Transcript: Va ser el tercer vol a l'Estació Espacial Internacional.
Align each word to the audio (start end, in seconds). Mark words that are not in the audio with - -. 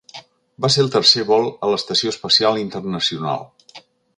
Va 0.63 0.69
ser 0.75 0.81
el 0.83 0.89
tercer 0.95 1.25
vol 1.27 1.45
a 1.67 1.69
l'Estació 1.73 2.15
Espacial 2.17 2.61
Internacional. 2.63 3.47